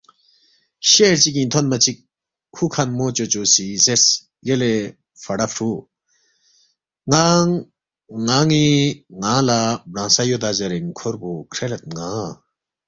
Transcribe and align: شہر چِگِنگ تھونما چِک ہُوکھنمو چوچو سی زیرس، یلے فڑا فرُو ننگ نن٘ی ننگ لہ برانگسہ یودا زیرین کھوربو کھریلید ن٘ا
شہر 0.91 1.15
چِگِنگ 1.21 1.49
تھونما 1.51 1.77
چِک 1.83 1.97
ہُوکھنمو 2.55 3.07
چوچو 3.15 3.41
سی 3.53 3.65
زیرس، 3.83 4.05
یلے 4.47 4.73
فڑا 5.23 5.47
فرُو 5.53 5.71
ننگ 7.11 7.49
نن٘ی 8.27 8.67
ننگ 9.21 9.41
لہ 9.47 9.59
برانگسہ 9.91 10.23
یودا 10.29 10.49
زیرین 10.57 10.87
کھوربو 10.97 11.31
کھریلید 11.51 11.83
ن٘ا 11.95 12.09